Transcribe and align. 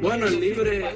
Bueno, 0.00 0.26
el 0.26 0.40
libre 0.40 0.94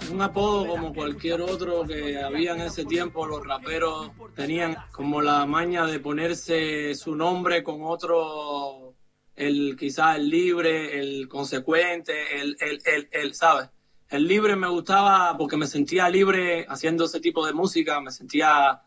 es 0.00 0.10
un 0.10 0.22
apodo 0.22 0.66
como 0.66 0.94
cualquier 0.94 1.40
otro 1.42 1.84
que 1.84 2.18
había 2.18 2.54
en 2.54 2.62
ese 2.62 2.84
tiempo. 2.84 3.26
Los 3.26 3.46
raperos 3.46 4.10
tenían 4.34 4.76
como 4.92 5.20
la 5.20 5.44
maña 5.46 5.86
de 5.86 6.00
ponerse 6.00 6.94
su 6.94 7.14
nombre 7.14 7.62
con 7.62 7.82
otro, 7.82 8.94
el 9.36 9.76
quizás 9.78 10.16
el 10.16 10.28
libre, 10.28 10.98
el 10.98 11.28
consecuente, 11.28 12.40
el, 12.40 12.56
el, 12.60 12.80
el, 12.84 13.08
el, 13.12 13.34
¿sabes? 13.34 13.68
El 14.08 14.26
libre 14.26 14.56
me 14.56 14.68
gustaba 14.68 15.36
porque 15.36 15.56
me 15.56 15.66
sentía 15.66 16.08
libre 16.08 16.66
haciendo 16.68 17.04
ese 17.04 17.20
tipo 17.20 17.46
de 17.46 17.52
música, 17.52 18.00
me 18.00 18.10
sentía, 18.10 18.82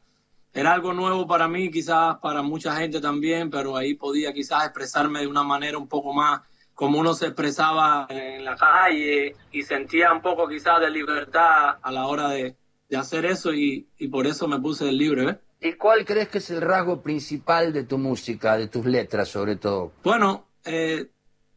era 0.54 0.74
algo 0.74 0.94
nuevo 0.94 1.28
para 1.28 1.48
mí, 1.48 1.70
quizás 1.70 2.18
para 2.20 2.42
mucha 2.42 2.76
gente 2.78 3.02
también, 3.02 3.50
pero 3.50 3.76
ahí 3.76 3.94
podía 3.94 4.34
quizás 4.34 4.66
expresarme 4.66 5.22
de 5.22 5.28
una 5.28 5.44
manera 5.44 5.78
un 5.78 5.88
poco 5.88 6.14
más 6.14 6.42
como 6.78 7.00
uno 7.00 7.16
se 7.16 7.26
expresaba 7.26 8.06
en 8.08 8.46
la 8.46 8.56
calle 8.56 9.36
y 9.52 9.64
sentía 9.64 10.14
un 10.14 10.22
poco 10.22 10.48
quizás 10.48 10.80
de 10.80 10.92
libertad 10.92 11.78
a 11.82 11.92
la 11.92 12.06
hora 12.06 12.30
de, 12.30 12.56
de 12.88 12.98
hacer 12.98 13.26
eso 13.26 13.52
y, 13.52 13.88
y, 13.98 14.08
por 14.10 14.28
eso 14.28 14.48
me 14.48 14.60
puse 14.60 14.88
el 14.88 14.96
libre. 14.96 15.24
¿eh? 15.28 15.70
¿Y 15.70 15.74
cuál 15.74 16.06
crees 16.06 16.30
que 16.30 16.38
es 16.38 16.52
el 16.52 16.62
rasgo 16.62 17.02
principal 17.02 17.74
de 17.74 17.86
tu 17.86 17.98
música, 17.98 18.56
de 18.58 18.68
tus 18.68 18.86
letras 18.86 19.28
sobre 19.28 19.56
todo? 19.56 19.92
Bueno, 20.04 20.46
eh, 20.66 21.08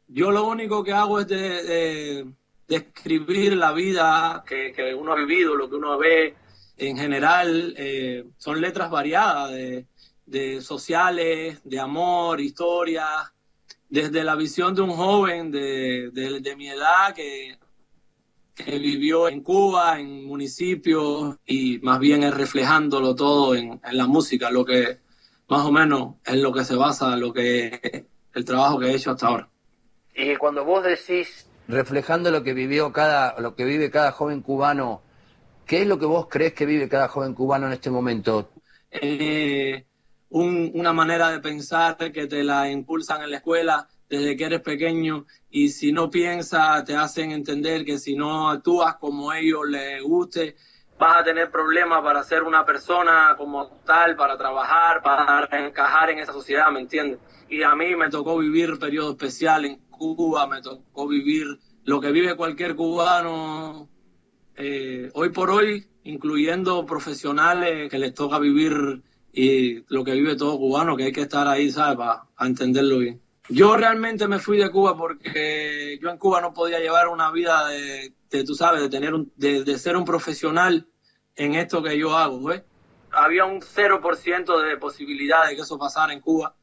yo 0.09 0.31
lo 0.31 0.47
único 0.47 0.83
que 0.83 0.95
hago 0.95 1.21
es 1.21 1.29
de, 1.29 1.65
de, 1.65 2.27
de 2.67 2.77
escribir 2.77 3.59
la 3.59 3.73
vida 3.73 4.43
que, 4.49 4.73
que, 4.73 4.95
uno 4.95 5.13
ha 5.13 5.17
vivido, 5.17 5.55
lo 5.55 5.69
que 5.69 5.77
uno 5.77 5.99
ve 5.99 6.35
en 6.79 6.97
general. 6.97 7.75
Eh, 7.77 8.25
son 8.39 8.59
letras 8.59 8.91
variadas 8.91 9.51
de, 9.51 9.85
de 10.25 10.63
sociales, 10.63 11.61
de 11.63 11.79
amor, 11.79 12.41
historias 12.41 13.31
desde 13.91 14.25
la 14.25 14.37
visión 14.37 14.75
de 14.75 14.83
un 14.83 14.91
joven 14.91 15.51
de, 15.51 16.11
de, 16.13 16.41
de 16.41 16.57
mi 16.57 16.69
edad 16.69 17.15
que, 17.15 17.59
que, 18.55 18.79
vivió 18.79 19.29
en 19.29 19.43
Cuba, 19.43 20.01
en 20.01 20.25
municipios, 20.25 21.37
y 21.45 21.79
más 21.81 21.99
bien 21.99 22.23
es 22.23 22.33
reflejándolo 22.33 23.15
todo 23.15 23.55
en, 23.55 23.81
en, 23.85 23.97
la 23.97 24.07
música, 24.07 24.51
lo 24.51 24.65
que 24.65 25.01
más 25.49 25.67
o 25.67 25.73
menos 25.73 26.15
es 26.25 26.37
lo 26.37 26.53
que 26.53 26.65
se 26.65 26.77
basa, 26.77 27.17
lo 27.17 27.33
que 27.33 28.07
el 28.35 28.45
trabajo 28.45 28.79
que 28.79 28.87
he 28.87 28.95
hecho 28.95 29.11
hasta 29.11 29.27
ahora. 29.27 29.49
Y 30.15 30.37
cuando 30.37 30.65
vos 30.65 30.85
decís 30.85 31.51
reflejando 31.71 32.31
lo 32.31 32.43
que 32.43 32.53
vivió 32.53 32.93
cada, 32.93 33.39
lo 33.41 33.55
que 33.55 33.65
vive 33.65 33.91
cada 33.91 34.13
joven 34.13 34.43
cubano, 34.43 35.03
¿qué 35.67 35.83
es 35.83 35.87
lo 35.87 35.99
que 35.99 36.07
vos 36.07 36.27
crees 36.29 36.53
que 36.53 36.67
vive 36.67 36.89
cada 36.89 37.09
joven 37.09 37.35
cubano 37.35 37.67
en 37.67 37.73
este 37.73 37.91
momento? 37.91 38.51
Eh, 38.91 39.87
un, 40.31 40.71
una 40.75 40.93
manera 40.93 41.31
de 41.31 41.41
pensar 41.41 41.97
que 41.97 42.27
te 42.27 42.43
la 42.43 42.71
impulsan 42.71 43.23
en 43.23 43.31
la 43.31 43.37
escuela 43.37 43.89
desde 44.09 44.37
que 44.37 44.45
eres 44.45 44.61
pequeño 44.61 45.27
y 45.51 45.69
si 45.69 45.93
no 45.93 46.11
piensas 46.11 46.85
te 46.85 46.97
hacen 46.97 47.31
entender 47.31 47.85
que 47.85 47.99
si 47.99 48.17
no 48.17 48.49
actúas 48.49 48.97
como 48.97 49.33
ellos 49.33 49.69
les 49.69 50.03
guste 50.03 50.57
vas 51.01 51.23
a 51.23 51.25
tener 51.25 51.51
problemas 51.51 52.03
para 52.03 52.23
ser 52.23 52.43
una 52.43 52.65
persona 52.65 53.35
como 53.39 53.69
tal, 53.87 54.17
para 54.17 54.37
trabajar, 54.37 55.03
para 55.03 55.49
encajar 55.67 56.11
en 56.11 56.19
esa 56.19 56.35
sociedad, 56.35 56.71
¿me 56.71 56.81
entiendes? 56.81 57.19
Y 57.49 57.63
a 57.63 57.75
mí 57.75 57.97
me 57.97 58.11
tocó 58.11 58.37
vivir 58.37 58.79
periodo 58.79 59.13
especial 59.13 59.65
en 59.65 59.79
Cuba, 59.89 60.47
me 60.47 60.61
tocó 60.61 61.09
vivir 61.09 61.59
lo 61.85 62.01
que 62.01 62.13
vive 62.13 62.37
cualquier 62.37 62.77
cubano 62.77 63.89
eh, 64.57 65.11
hoy 65.15 65.31
por 65.31 65.51
hoy, 65.51 65.89
incluyendo 66.05 66.85
profesionales 66.85 67.91
que 67.91 67.99
les 67.99 68.15
toca 68.15 68.39
vivir 68.39 69.03
y 69.33 69.85
lo 69.93 70.05
que 70.05 70.13
vive 70.13 70.37
todo 70.37 70.59
cubano, 70.59 70.97
que 70.97 71.05
hay 71.05 71.13
que 71.13 71.23
estar 71.23 71.47
ahí, 71.47 71.71
¿sabes? 71.71 71.97
Para 71.97 72.27
entenderlo 72.41 72.99
bien. 72.99 73.21
Yo 73.49 73.77
realmente 73.77 74.29
me 74.29 74.39
fui 74.39 74.59
de 74.59 74.71
Cuba 74.71 74.97
porque 74.97 75.99
yo 76.01 76.09
en 76.09 76.19
Cuba 76.19 76.41
no 76.41 76.53
podía 76.53 76.79
llevar 76.79 77.09
una 77.09 77.33
vida 77.33 77.67
de, 77.69 78.13
de 78.31 78.45
tú 78.45 78.55
sabes, 78.55 78.81
de 78.81 78.89
tener 78.89 79.13
un, 79.13 79.33
de, 79.37 79.65
de, 79.65 79.79
ser 79.79 79.97
un 79.97 80.05
profesional 80.05 80.87
en 81.35 81.55
esto 81.57 81.83
que 81.83 81.99
yo 81.99 82.17
hago, 82.17 82.43
¿ves? 82.45 82.63
Había 83.11 83.45
un 83.45 83.61
0% 83.61 84.63
de 84.63 84.77
posibilidad 84.77 85.49
de 85.49 85.57
que 85.57 85.63
eso 85.63 85.79
pasara 85.79 86.13
en 86.13 86.21
Cuba, 86.21 86.55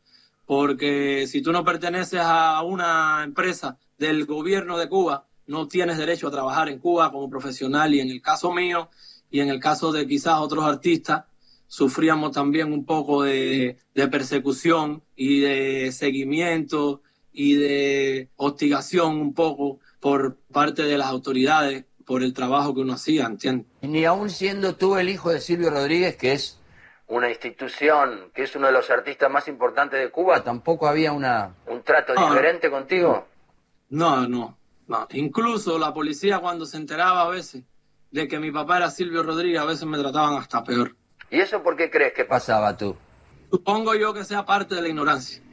porque 0.46 1.28
si 1.28 1.42
tú 1.42 1.52
no 1.52 1.66
perteneces 1.66 2.22
a 2.24 2.62
una 2.63 3.22
empresa 3.25 3.78
del 3.97 4.25
gobierno 4.25 4.78
de 4.78 4.88
Cuba, 4.88 5.25
no 5.47 5.68
tienes 5.68 5.97
derecho 5.97 6.30
a 6.30 6.31
trabajar 6.31 6.69
en 6.69 6.80
Cuba 6.80 7.12
como 7.12 7.30
profesional 7.30 7.94
y 7.94 8.00
en 8.00 8.09
el 8.09 8.22
caso 8.22 8.53
mío 8.53 8.90
y 9.30 9.42
en 9.42 9.50
el 9.50 9.59
caso 9.59 9.92
de 9.92 10.08
quizás 10.08 10.40
otros 10.40 10.63
artistas, 10.63 11.25
sufríamos 11.68 12.32
también 12.32 12.74
un 12.74 12.86
poco 12.86 13.24
de, 13.24 13.78
de, 13.94 14.08
persecución 14.08 15.04
y 15.16 15.42
de 15.42 15.92
seguimiento 15.92 17.02
y 17.32 17.56
de 17.56 18.30
hostigación 18.36 19.18
un 19.22 19.34
poco 19.34 19.80
por 20.00 20.38
parte 20.52 20.84
de 20.84 20.98
las 20.98 21.08
autoridades 21.08 21.86
por 22.06 22.24
el 22.24 22.34
trabajo 22.34 22.74
que 22.74 22.82
uno 22.82 22.94
hacía, 22.94 23.26
¿entiendes? 23.26 23.68
Ni 23.82 24.06
aún 24.06 24.30
siendo 24.30 24.76
tú 24.76 24.96
el 24.96 25.10
hijo 25.10 25.30
de 25.30 25.42
Silvio 25.42 25.70
Rodríguez, 25.70 26.16
que 26.16 26.34
es 26.34 26.60
una 27.08 27.30
institución, 27.30 28.32
que 28.34 28.44
es 28.44 28.56
uno 28.56 28.68
de 28.68 28.74
los 28.74 28.90
artistas 28.90 29.30
más 29.30 29.48
importantes 29.48 30.00
de 30.00 30.10
Cuba, 30.10 30.44
tampoco 30.44 30.88
había 30.88 31.12
una, 31.12 31.54
un 31.68 31.84
trato 31.84 32.14
no, 32.14 32.30
diferente 32.30 32.70
contigo. 32.70 33.28
No, 33.90 34.28
no, 34.28 34.58
no. 34.88 35.08
Incluso 35.12 35.78
la 35.78 35.94
policía 35.94 36.40
cuando 36.40 36.66
se 36.66 36.78
enteraba 36.78 37.24
a 37.24 37.30
veces 37.30 37.64
de 38.12 38.28
que 38.28 38.40
mi 38.40 38.52
papá 38.52 38.78
era 38.78 38.90
Silvio 38.90 39.24
Rodríguez, 39.24 39.60
a 39.60 39.66
veces 39.66 39.86
me 39.86 39.98
trataban 39.98 40.36
hasta 40.36 40.64
peor. 40.64 40.96
¿Y 41.30 41.40
eso 41.40 41.62
por 41.62 41.76
qué 41.76 41.90
crees 41.90 42.14
que 42.14 42.26
pasaba 42.26 42.78
tú? 42.78 42.96
Supongo 43.52 43.96
yo 43.96 44.14
que 44.14 44.24
sea 44.24 44.46
parte 44.46 44.76
de 44.76 44.82
la 44.82 44.88
ignorancia. 44.90 45.44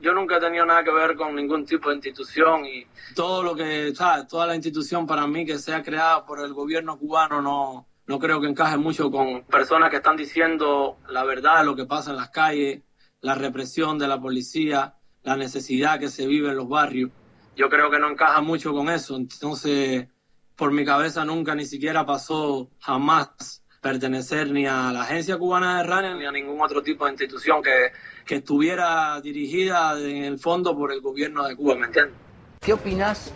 Yo 0.00 0.12
nunca 0.12 0.36
he 0.36 0.40
tenido 0.40 0.66
nada 0.66 0.82
que 0.82 0.90
ver 0.90 1.16
con 1.16 1.36
ningún 1.36 1.64
tipo 1.64 1.88
de 1.88 1.96
institución 1.96 2.66
y 2.66 2.86
todo 3.14 3.42
lo 3.44 3.54
que, 3.54 3.94
¿sabes? 3.94 4.26
Toda 4.26 4.46
la 4.46 4.56
institución 4.56 5.06
para 5.06 5.26
mí 5.28 5.46
que 5.46 5.58
sea 5.58 5.82
creada 5.82 6.26
por 6.26 6.40
el 6.40 6.52
gobierno 6.52 6.98
cubano 6.98 7.40
no, 7.40 7.86
no 8.06 8.18
creo 8.18 8.40
que 8.40 8.48
encaje 8.48 8.76
mucho 8.76 9.12
con 9.12 9.44
personas 9.44 9.90
que 9.90 9.96
están 9.96 10.16
diciendo 10.16 10.98
la 11.08 11.22
verdad, 11.22 11.64
lo 11.64 11.76
que 11.76 11.84
pasa 11.84 12.10
en 12.10 12.16
las 12.16 12.30
calles, 12.30 12.82
la 13.20 13.36
represión 13.36 13.96
de 13.98 14.08
la 14.08 14.20
policía, 14.20 14.96
la 15.22 15.36
necesidad 15.36 16.00
que 16.00 16.08
se 16.08 16.26
vive 16.26 16.48
en 16.48 16.56
los 16.56 16.68
barrios. 16.68 17.10
Yo 17.54 17.68
creo 17.68 17.88
que 17.90 18.00
no 18.00 18.10
encaja 18.10 18.40
mucho 18.40 18.72
con 18.72 18.88
eso. 18.88 19.14
Entonces, 19.14 20.08
por 20.56 20.72
mi 20.72 20.84
cabeza 20.84 21.24
nunca 21.24 21.54
ni 21.54 21.64
siquiera 21.64 22.04
pasó 22.04 22.70
jamás 22.80 23.61
pertenecer 23.82 24.48
ni 24.50 24.64
a 24.64 24.92
la 24.92 25.02
Agencia 25.02 25.36
Cubana 25.36 25.78
de 25.78 25.82
Radio 25.82 26.14
ni 26.14 26.24
a 26.24 26.30
ningún 26.30 26.60
otro 26.60 26.82
tipo 26.82 27.04
de 27.04 27.10
institución 27.10 27.60
que, 27.62 27.90
que 28.24 28.36
estuviera 28.36 29.20
dirigida 29.20 29.98
en 29.98 30.22
el 30.22 30.38
fondo 30.38 30.74
por 30.74 30.92
el 30.92 31.00
gobierno 31.00 31.46
de 31.46 31.56
Cuba, 31.56 31.74
¿me 31.74 31.86
entiendes? 31.86 32.14
¿Qué 32.60 32.72
opinas 32.72 33.32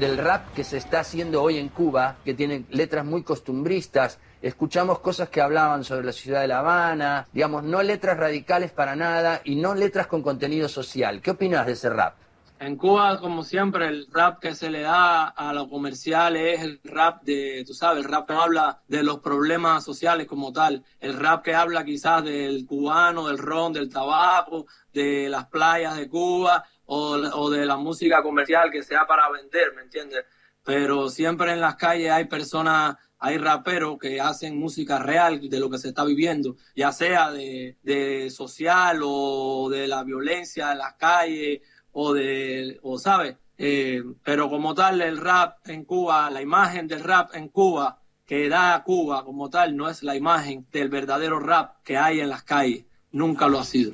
del 0.00 0.16
rap 0.16 0.54
que 0.54 0.64
se 0.64 0.78
está 0.78 1.00
haciendo 1.00 1.42
hoy 1.42 1.58
en 1.58 1.68
Cuba, 1.68 2.16
que 2.24 2.32
tiene 2.32 2.64
letras 2.70 3.04
muy 3.04 3.22
costumbristas? 3.22 4.18
Escuchamos 4.40 5.00
cosas 5.00 5.28
que 5.28 5.42
hablaban 5.42 5.84
sobre 5.84 6.06
la 6.06 6.12
ciudad 6.12 6.40
de 6.40 6.48
La 6.48 6.60
Habana, 6.60 7.28
digamos, 7.30 7.62
no 7.62 7.82
letras 7.82 8.16
radicales 8.16 8.70
para 8.70 8.96
nada 8.96 9.42
y 9.44 9.56
no 9.56 9.74
letras 9.74 10.06
con 10.06 10.22
contenido 10.22 10.70
social. 10.70 11.20
¿Qué 11.20 11.32
opinas 11.32 11.66
de 11.66 11.72
ese 11.72 11.90
rap? 11.90 12.14
En 12.62 12.76
Cuba, 12.76 13.18
como 13.18 13.42
siempre, 13.42 13.88
el 13.88 14.06
rap 14.12 14.38
que 14.38 14.54
se 14.54 14.70
le 14.70 14.82
da 14.82 15.26
a 15.26 15.52
lo 15.52 15.68
comercial 15.68 16.36
es 16.36 16.62
el 16.62 16.80
rap 16.84 17.24
de, 17.24 17.64
tú 17.66 17.74
sabes, 17.74 18.04
el 18.04 18.08
rap 18.08 18.28
que 18.28 18.34
habla 18.34 18.80
de 18.86 19.02
los 19.02 19.18
problemas 19.18 19.82
sociales 19.82 20.28
como 20.28 20.52
tal, 20.52 20.84
el 21.00 21.18
rap 21.18 21.42
que 21.42 21.56
habla 21.56 21.84
quizás 21.84 22.22
del 22.22 22.64
cubano, 22.64 23.26
del 23.26 23.38
ron, 23.38 23.72
del 23.72 23.90
tabaco, 23.90 24.66
de 24.92 25.28
las 25.28 25.46
playas 25.46 25.96
de 25.96 26.08
Cuba 26.08 26.64
o, 26.84 27.14
o 27.14 27.50
de 27.50 27.66
la 27.66 27.78
música 27.78 28.22
comercial 28.22 28.70
que 28.70 28.84
sea 28.84 29.08
para 29.08 29.28
vender, 29.28 29.74
¿me 29.74 29.82
entiendes? 29.82 30.24
Pero 30.62 31.08
siempre 31.08 31.50
en 31.50 31.60
las 31.60 31.74
calles 31.74 32.12
hay 32.12 32.26
personas 32.26 32.94
hay 33.24 33.38
raperos 33.38 33.98
que 34.00 34.20
hacen 34.20 34.58
música 34.58 34.98
real 34.98 35.48
de 35.48 35.60
lo 35.60 35.70
que 35.70 35.78
se 35.78 35.88
está 35.88 36.04
viviendo, 36.04 36.56
ya 36.74 36.90
sea 36.90 37.30
de, 37.30 37.76
de 37.82 38.30
social 38.30 39.00
o 39.02 39.68
de 39.70 39.86
la 39.86 40.02
violencia 40.02 40.72
en 40.72 40.78
las 40.78 40.94
calles 40.94 41.60
o 41.92 42.12
de, 42.12 42.78
o 42.82 42.98
sabes, 42.98 43.36
eh, 43.58 44.02
pero 44.24 44.50
como 44.50 44.74
tal 44.74 45.00
el 45.02 45.18
rap 45.18 45.58
en 45.68 45.84
Cuba, 45.84 46.30
la 46.30 46.42
imagen 46.42 46.88
del 46.88 47.02
rap 47.02 47.34
en 47.34 47.48
Cuba 47.48 48.00
que 48.26 48.48
da 48.48 48.82
Cuba 48.84 49.24
como 49.24 49.50
tal 49.50 49.76
no 49.76 49.88
es 49.88 50.02
la 50.02 50.16
imagen 50.16 50.66
del 50.72 50.88
verdadero 50.88 51.38
rap 51.38 51.82
que 51.84 51.96
hay 51.96 52.20
en 52.20 52.28
las 52.28 52.42
calles, 52.44 52.86
nunca 53.10 53.48
lo 53.48 53.58
ha 53.58 53.64
sido. 53.64 53.92